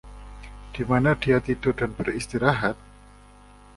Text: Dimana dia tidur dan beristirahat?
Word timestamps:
Dimana 0.73 1.11
dia 1.21 1.37
tidur 1.47 1.73
dan 1.79 1.91
beristirahat? 1.97 2.73